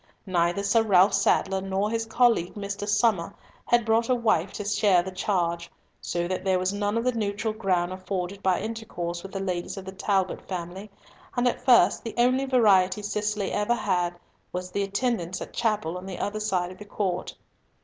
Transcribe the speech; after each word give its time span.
Neither 0.25 0.63
Sir 0.63 0.81
Ralf 0.81 1.13
Sadler 1.13 1.61
nor 1.61 1.91
his 1.91 2.07
colleague, 2.07 2.55
Mr. 2.55 2.87
Somer, 2.89 3.35
had 3.67 3.85
brought 3.85 4.09
a 4.09 4.15
wife 4.15 4.51
to 4.53 4.65
share 4.65 5.03
the 5.03 5.11
charge, 5.11 5.69
so 6.01 6.27
that 6.27 6.43
there 6.43 6.57
was 6.57 6.73
none 6.73 6.97
of 6.97 7.03
the 7.03 7.11
neutral 7.11 7.53
ground 7.53 7.93
afforded 7.93 8.41
by 8.41 8.59
intercourse 8.59 9.21
with 9.21 9.31
the 9.31 9.39
ladies 9.39 9.77
of 9.77 9.85
the 9.85 9.91
Talbot 9.91 10.41
family, 10.47 10.89
and 11.37 11.47
at 11.47 11.63
first 11.63 12.03
the 12.03 12.15
only 12.17 12.45
variety 12.45 13.03
Cicely 13.03 13.51
ever 13.51 13.75
had 13.75 14.15
was 14.51 14.71
the 14.71 14.81
attendance 14.81 15.39
at 15.39 15.53
chapel 15.53 15.95
on 15.99 16.07
the 16.07 16.17
other 16.17 16.39
side 16.39 16.71
of 16.71 16.79
the 16.79 16.85
court. 16.85 17.35